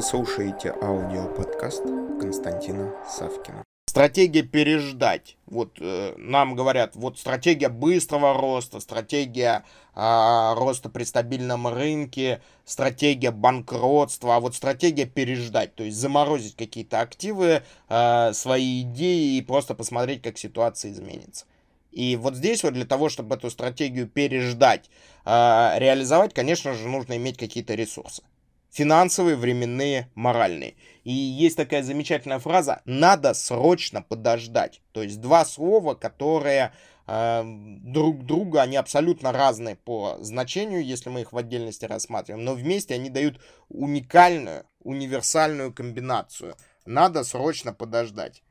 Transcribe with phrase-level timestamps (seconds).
[0.00, 1.82] Вы слушаете аудиоподкаст
[2.18, 3.62] Константина Савкина.
[3.86, 5.36] Стратегия переждать.
[5.44, 9.62] Вот э, нам говорят, вот стратегия быстрого роста, стратегия
[9.94, 17.02] э, роста при стабильном рынке, стратегия банкротства, а вот стратегия переждать, то есть заморозить какие-то
[17.02, 21.44] активы, э, свои идеи и просто посмотреть, как ситуация изменится.
[21.92, 24.88] И вот здесь вот для того, чтобы эту стратегию переждать,
[25.26, 28.22] э, реализовать, конечно же, нужно иметь какие-то ресурсы.
[28.70, 30.76] Финансовые, временные, моральные.
[31.02, 34.80] И есть такая замечательная фраза «надо срочно подождать».
[34.92, 36.72] То есть два слова, которые
[37.08, 42.54] э, друг друга, они абсолютно разные по значению, если мы их в отдельности рассматриваем, но
[42.54, 46.54] вместе они дают уникальную, универсальную комбинацию.
[46.86, 48.42] Надо срочно подождать.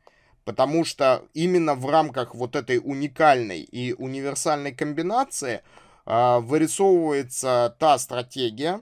[0.44, 5.62] Потому что именно в рамках вот этой уникальной и универсальной комбинации
[6.06, 8.82] э, вырисовывается та стратегия,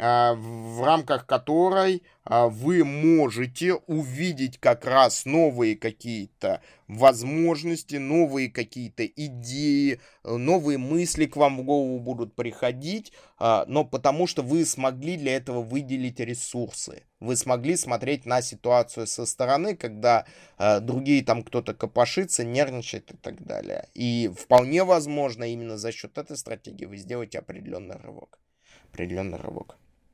[0.00, 10.00] в рамках которой э, вы можете увидеть как раз новые какие-то возможности, новые какие-то идеи,
[10.24, 15.36] новые мысли к вам в голову будут приходить, э, но потому что вы смогли для
[15.36, 20.24] этого выделить ресурсы вы смогли смотреть на ситуацию со стороны, когда
[20.58, 23.88] э, другие там кто-то копошится, нервничает и так далее.
[23.94, 28.38] И вполне возможно, именно за счет этой стратегии вы сделаете определенный рывок.
[28.90, 29.76] Определенный рывок.